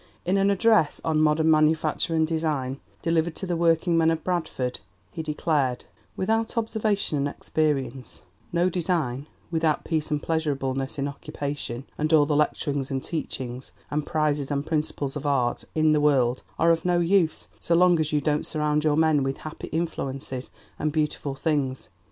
In 0.25 0.37
an 0.39 0.49
address 0.49 0.99
on 1.05 1.21
"Modern 1.21 1.51
Manufacture 1.51 2.15
and 2.15 2.25
Design," 2.25 2.79
delivered 3.03 3.35
to 3.35 3.45
the 3.45 3.55
working 3.55 3.99
men 3.99 4.09
of 4.09 4.23
Bradford, 4.23 4.79
he 5.11 5.21
declared: 5.21 5.85
"Without 6.17 6.57
observation 6.57 7.19
and 7.19 7.27
experience, 7.27 8.23
no 8.51 8.67
design 8.67 9.27
without 9.51 9.83
peace 9.83 10.09
and 10.09 10.19
pleasurableness 10.19 10.97
in 10.97 11.07
occupation, 11.07 11.81
no 11.83 11.83
design 11.83 11.93
and 11.99 12.13
all 12.13 12.25
the 12.25 12.35
lecturings, 12.35 12.89
and 12.89 13.03
teachings, 13.03 13.73
and 13.91 14.07
prizes 14.07 14.49
and 14.49 14.65
principles 14.65 15.15
of 15.15 15.27
art, 15.27 15.65
in 15.75 15.91
the 15.91 16.01
world 16.01 16.41
are 16.57 16.71
of 16.71 16.83
no 16.83 16.97
use, 16.99 17.47
so 17.59 17.75
long 17.75 17.99
as 17.99 18.11
you 18.11 18.19
don't 18.21 18.47
surround 18.47 18.83
your 18.83 18.97
men 18.97 19.21
with 19.21 19.37
happy 19.45 19.67
influences 19.67 20.49
and 20.79 20.91
beautiful 20.91 21.35
things. 21.35 21.89